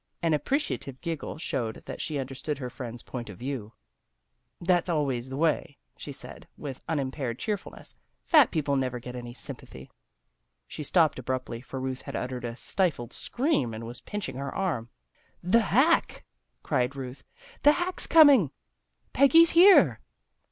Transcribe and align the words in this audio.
An 0.23 0.33
appreciative 0.33 0.99
giggle 1.01 1.37
showed 1.37 1.83
that 1.85 2.01
she 2.01 2.17
understood 2.17 2.57
her 2.57 2.71
friends' 2.71 3.03
point 3.03 3.29
of 3.29 3.37
view." 3.37 3.73
That's 4.69 4.89
always 4.89 5.29
the 5.29 5.37
way," 5.37 5.77
she 5.95 6.11
said, 6.11 6.47
with 6.57 6.81
unimpaired 6.89 7.37
cheerfulness." 7.37 7.95
Fat 8.25 8.49
people 8.49 8.75
never 8.75 8.97
get 8.97 9.15
any 9.15 9.35
sympathy." 9.35 9.91
She 10.67 10.81
stopped 10.81 11.19
abruptly, 11.19 11.61
for 11.61 11.79
Ruth 11.79 12.01
had 12.01 12.15
uttered 12.15 12.45
a 12.45 12.55
stifled 12.55 13.13
scream 13.13 13.75
and 13.75 13.85
was 13.85 14.01
pinching 14.01 14.37
her 14.37 14.55
arm. 14.55 14.89
"The 15.43 15.59
hack!" 15.71 16.25
cried 16.63 16.95
Ruth. 16.95 17.23
"The 17.61 17.73
hack's 17.73 18.07
coming. 18.07 18.49
Peggy's 19.13 19.51
here." 19.51 19.99